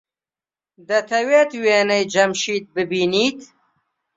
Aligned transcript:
دەتەوێت 0.89 1.51
وێنەی 1.63 2.03
جەمشید 2.13 2.63
ببینیت؟ 2.75 3.39